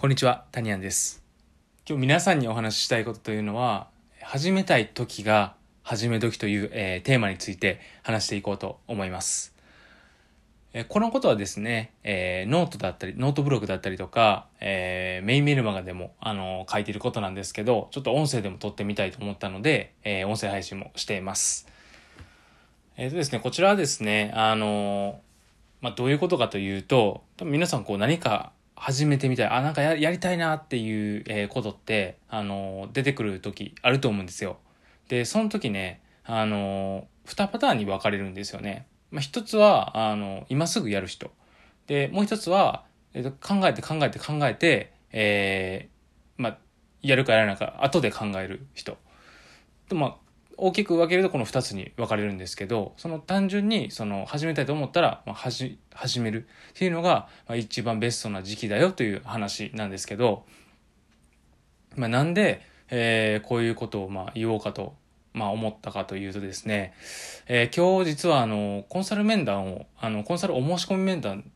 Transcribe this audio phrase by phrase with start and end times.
[0.00, 1.24] こんにちは、タニアンです。
[1.84, 3.88] 今日皆さんにお話ししたいことというのは、
[4.22, 9.56] 始めたい時が始め時という、えーテーマについて話していこうと思います。
[10.72, 21.66] えーこのことはですね、えーノートだったり、ノートブログだったりとか、えメインメルマガでも、あの書いていることなんですけど、ちょっと音声でも撮ってみたいと思ったので、え音声配信もしています。
[22.96, 25.18] えっ、とですね、こちらはですね、あの
[25.80, 34.58] まあ、どういうことかというと、多分皆さんこう何か始めてみたい、あ、なんかやりたいなっていう、えことって、あの出てくる時あると思うんですよ。
[35.08, 38.86] で、その時ね、あの2パターンに分かれるんですよね。
[39.10, 41.30] まあ、一つは、あの今すぐやる人。
[41.86, 46.58] で、もう一つは、えっと考えて考えて考えて、えーまあ、
[47.02, 48.96] やるかやらないか後で考える人。
[49.88, 50.16] とまあ、
[50.60, 60.44] 大きく分けるとこの2つに分かれるんですけどその単純にその始めたいと思ったら、まあ、はじ始めるっていうのが、まあ、一番ベストな時期だよという話なんですけど、
[61.96, 62.60] まあ、なんで、
[62.90, 64.96] えーこういうことをまあ言おうかと、
[65.32, 66.92] まあ、思ったかというとですね、
[67.46, 71.50] えー今日実はあのコンサル面談をあのコンサルお申し込み面談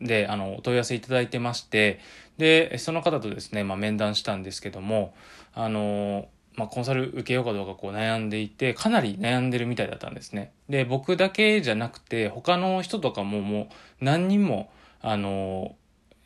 [0.00, 2.00] であのお問い合わせいただいてまして
[2.38, 5.14] でその方とですね、まあ、面談したんですけども
[5.54, 10.52] あのまあ、コンサル受けようかどうかこう悩んでいてかなり悩んでるみたいだったんですね。
[10.68, 13.68] で僕だけじゃなくて他の人とかもも
[14.00, 14.70] う何人も
[15.02, 15.76] あの、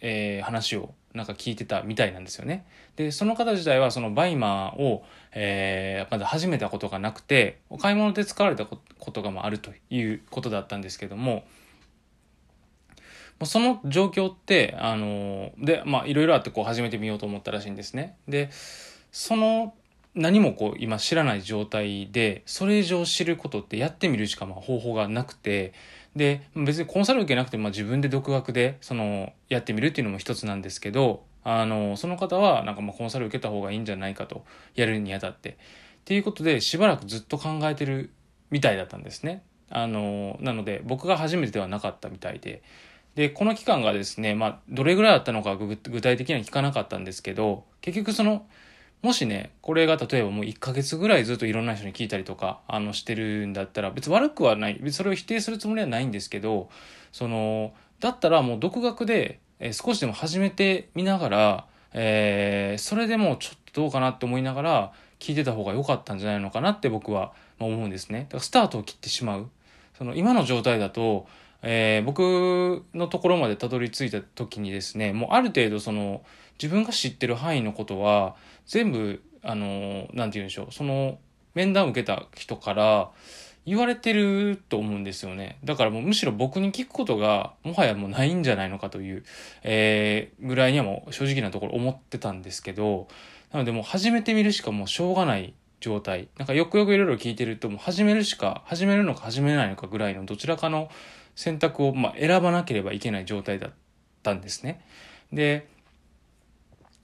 [0.01, 2.65] えー話をなんか聞いてたみたいなんですよね。
[2.95, 8.77] でその方自体はそのバイマーを、えーまだ始めたことがなくてお買い物で使われたこ
[9.11, 11.45] とがあるということだったんですけども
[13.45, 18.17] その状況ってあのでまあいろいろあってこう始めてみようと思ったらしいんですね。
[18.29, 18.51] で
[19.13, 19.75] その
[20.15, 25.73] 何もこう今知らない状態でそれ以上知ることってやってみるしかまあ方法がなくて
[26.17, 34.45] で別にコンサル受けなくても自分で独学でそのやってみるっていうのも一つなんですけどあのその方はなんかまあコンサル受けた方がいいんじゃないかと
[34.75, 35.55] やるにあたってっ
[36.05, 38.11] ていうことでしばらくずっと考えてる
[38.51, 39.43] みたいだったんですね。
[39.71, 42.63] あのなので僕が初めてではなかったみたいで
[43.15, 48.47] でこの期間がですね、まあ、どれぐらいあったのか具体的には聞かなかったんですけど結局その
[49.03, 56.69] もしねこれが例えばもう1ヶ月ぐらいずっといろんな人に聞いたりとかあのしてるんだったら別に悪くはないそれを否定するつもりはないんですけど
[57.13, 68.21] そのだったらもう独学で、え少しでも始めてみながら、えーそれでもちょっとどうかなって思いながら聞いてた方が良かったんじゃないのかなって僕は思うんですね。
[68.21, 69.51] だからスタートを切ってしまう。
[69.99, 71.27] その今の状態だと、
[71.63, 76.23] えー僕のところまでたどり着いた時にですねもうある程度その
[76.61, 81.19] 自分が知ってる範囲のことは全部あのなんて言うんでしょうその
[81.55, 83.11] 面談を受けた人から
[83.67, 89.25] 言われてると思うんですよねだからもうむしろ僕に聞くことがもはやもうないんじゃないのかという、
[89.63, 93.09] えーぐらいにはもう正直なところ思ってたんですけど
[93.53, 100.91] なのでもう始めてみるしかもうしょうがない状態なんかよくよくいろいろ聞いてるともう始めるしか始めるのか始めないのかぐらいのどちらかの
[101.35, 103.73] 選択をまあ選ばなければいけない状態だっ
[104.23, 104.85] たんですね。
[105.33, 105.69] で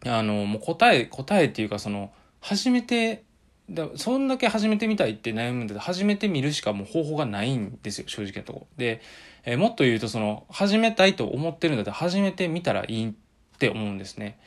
[0.09, 3.25] あのもう答え答えっていうかその始めて
[3.71, 8.67] だそんだけ始めてみたいって悩むんだったら始めてみるしかもう方法がないんですよ正直なとこ。
[8.77, 9.01] で、
[9.45, 13.13] えーもっと言うとその始めたいと思ってるんだったら始めてみたらいいっ
[13.59, 14.39] て思うんですね。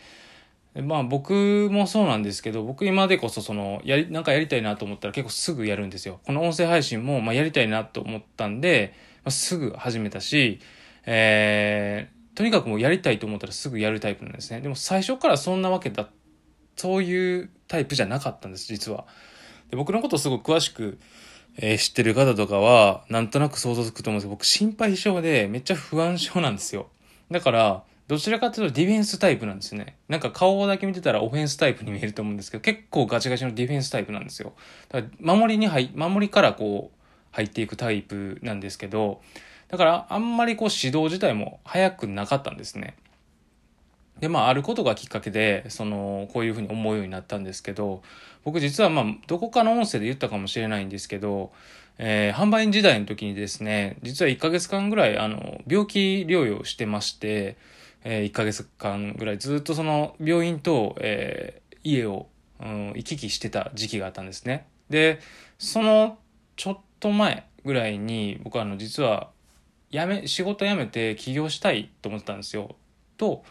[0.75, 6.19] まあ僕もそうなんですけど僕今でこそそのやりなんかやりたいなと思ったら結構すぐやるんですよ。
[6.25, 8.93] この音声配信もまあやりたいなと思ったんで、
[9.25, 10.59] まあ、すぐ始めたし
[11.05, 14.61] えーとにかくもうやりたいと思ったらすぐやるタイプなんですね。
[14.61, 16.07] でも最初からそんなわけだ
[16.77, 19.03] そういうタイプじゃなかったんです実は。
[19.69, 20.99] で僕のことをすごく詳しく、
[21.57, 24.23] えー知ってる方とかはなんとなく想像つくと思うんです。
[24.23, 26.87] けど僕心配性でめっちゃ不安症なんですよ。
[27.29, 29.97] だからどちらかというとディフェンスタイプなんですね。
[30.07, 34.53] なんか顔だけ見てたらオフェンスタイプに見えると思うんですけど結構ガチガチのディフェンスタイプなんですよ。
[34.87, 36.99] だから守りに入守りからこう
[37.31, 39.19] 入っていくタイプなんですけど
[39.69, 42.95] だからあんまりこう指導自体も早くなかったんですね。
[44.19, 48.01] でまああることがきっかけでそのこういうふうに思うようになったんですけど
[48.43, 51.51] 僕実はまあどこかの音声で言ったかもしれないんですけど、
[51.97, 57.57] えー販売員時代の時にですね実は1ヶ月間ぐらいあの病気療養してまして、
[58.03, 62.27] え1ヶ月間ぐらいずっとその病院と、えー家を、
[62.61, 64.67] うん、行き来してた時期があったんですね。
[64.89, 65.19] で
[65.57, 66.17] その
[66.55, 69.29] ちょっと前ぐらいに僕はあの実は
[69.91, 72.75] 辞め仕事辞めて起業したいと思ってたんですよ
[73.17, 73.43] と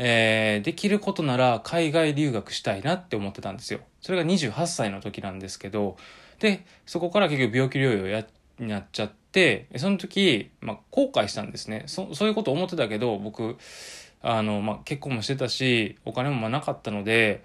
[0.00, 3.80] えーできることなら海外留学したいなって思ってたんですよ。
[4.00, 5.96] それが28歳の時なんですけど、
[6.38, 8.24] で、そこから結局病気療養や
[8.60, 11.82] になっちゃって、その時、まあ、後悔したんですね。
[11.86, 13.56] そそういうこと思ってたけど、僕、
[14.22, 17.42] あの、まあ、結婚もしてたし、お金もまあなかったので、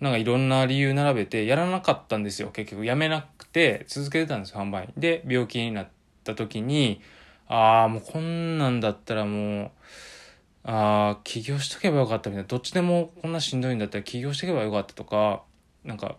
[0.00, 2.50] なんかいろんな理由並べてやらなかったんですよ。
[2.50, 4.88] 結局やめなくて続けてたんですよ、販売。
[4.96, 5.88] で、病気になっ
[6.24, 7.00] た時に、
[7.52, 9.70] ああ、もうこんなんだったらもう、
[10.64, 12.48] ああ、起業しとけばよかったみたいな。
[12.48, 15.42] どっちでもこんなしんどいんだったら起業してけばよかったとか、
[15.84, 16.16] なんか、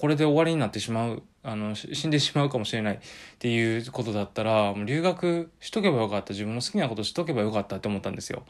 [0.00, 2.98] これで終わりになってしまう、あの、 死んでしまうかもしれないっ
[3.38, 6.32] ていうことだったら、もう留学しとけばよかった。
[6.32, 8.42] 自分の好きなことしとけばよかったって思ったんですよ。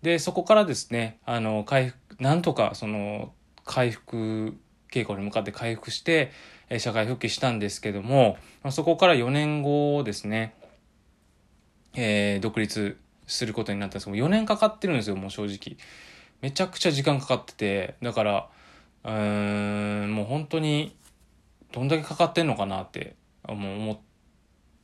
[0.00, 3.34] で、そこからですね、あの、回復、なんとか、その、
[3.66, 4.56] 回復
[4.90, 6.32] 傾向に向かって回復して、
[6.78, 8.38] 社会復帰したんですけども、
[8.70, 10.54] そこから4年後ですね、
[11.96, 15.76] えー、独立することになったんですけど、4年かかってるんですよ、もう正直。
[16.42, 18.48] めちゃくちゃ時間かかってて、だから、
[19.04, 20.96] うーん、もう本当に、
[21.72, 23.16] どんだけかかってんのかなって、
[23.48, 23.98] もう思っ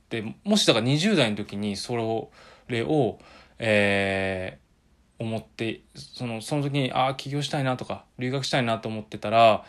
[0.09, 2.01] て、もしだから20代の時にそれ
[2.83, 3.19] を、
[3.59, 9.63] えー、思って、その、その時に、ああ、起業したいなとか、留学したいなと思ってたら、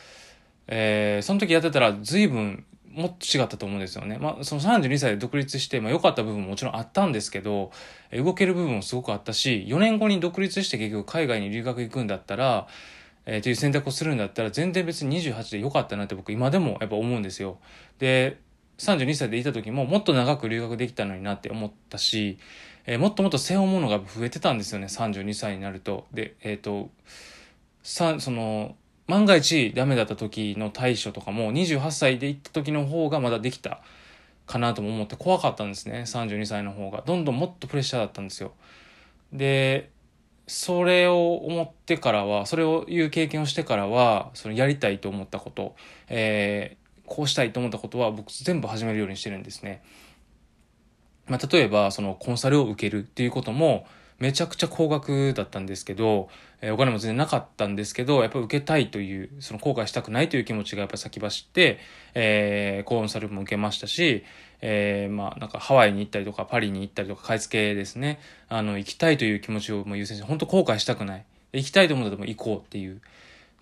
[0.67, 2.65] えー、その時やってたら随分
[2.95, 4.19] もっと違ったと思うんですよね。
[4.19, 7.73] まあ、その32歳で独立して、まあ良かった部分ももちろんあったんですけど、
[8.13, 12.67] 動ける部分もすごくあったし、4年後に独立して結局海外に留学行くんだったら、
[13.27, 17.59] えー、という選択をするんだったら全然別に28で良かったなって僕今でもやっぱ思うんですよ。
[17.99, 18.39] で、
[18.79, 22.39] 32歳でいた時ももっと長く留学できたのになって思ったし、
[22.87, 26.07] えー、もっともっと背負うものが増えてたんですよね、32歳になると。
[26.13, 26.91] で、えっ、ー、と、
[27.83, 28.77] さ、その、
[29.07, 33.83] 万が一ダメだった時の対処とかも28歳で行った時の方がまだできた
[34.47, 36.05] かなとも思って怖かったんですね。
[36.07, 37.03] 32歳の方が。
[37.07, 38.53] どんどんもっとプレッシャーだったんですよ。
[39.33, 39.91] で
[40.47, 45.75] それを思ってからはそれをいう経験をしてからはそのやりたいと思ったこと、
[46.09, 49.83] えー、こうしたいと思ったことは僕全部始めるようにしてるんですね。
[51.27, 53.87] まあ、例えばそのコンサルを受けるっていうことも
[54.19, 56.29] めちゃくちゃ高額だったんですけど、
[56.61, 61.79] えー、お金も全然なかったんですけど、やっぱ受けたいという、その後悔したくないという気持ちがやっぱ先走って、
[62.15, 64.25] えー、コンサルも受けましたし、
[64.61, 71.25] えー、まあなんかハワイに行ったりとかパリに行ったりとか買い付けですね、あの、行きたいという気持ちをもう優先して、本当後悔したくない。
[71.53, 73.01] 行きたいと思ったらも行こうっていう。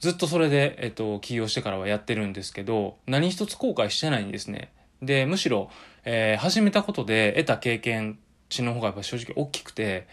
[0.00, 4.72] ずっとそれで、えっと、起業してからはやってるんですけど、何一つ後悔してないんですね。
[5.00, 5.70] で、むしろ、
[6.04, 8.18] えー、始めたことで得た経験
[8.48, 10.06] 値の方がやっぱ正直大きくて、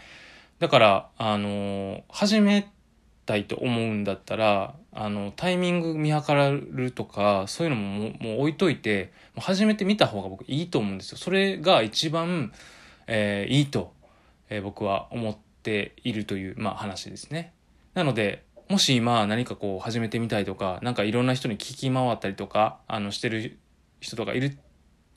[0.60, 2.70] だから、あの、始め
[3.24, 11.18] たいと思うんだったら、あの、タイミング見計らるとか、そういうのももう置いといて、始めてみた方が僕いいと思うんですよ。
[11.18, 12.52] それが一番、
[13.06, 13.94] えー、いいと、
[14.50, 17.54] えー、僕は思っているという、まあ話ですね。
[17.94, 23.58] なので、もし今何かこう始めてみたいとか、なんかいろんな人に聞き回ったりとか、あの、してる
[24.00, 24.58] 人とかいる、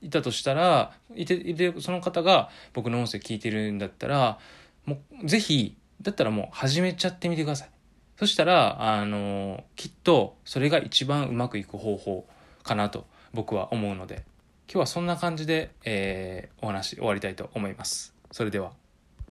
[0.01, 4.39] いたとしたら、いて、いて、その方が僕の音声聞いてるんだったら、
[4.85, 7.69] もう、ぜひ、だったらもう始めちゃってみてください。
[8.17, 12.27] そしたら、あの、きっとそれが一番うまくいく方法
[12.63, 14.23] かなと僕は思うので、
[14.67, 18.13] 今日はそんな感じで、えー、お話終わりたいと思います。
[18.31, 18.82] それでは。